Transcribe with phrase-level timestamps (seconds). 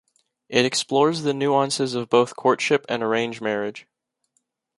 [0.49, 3.85] It explores the nuances of both courtship and arrange marriage.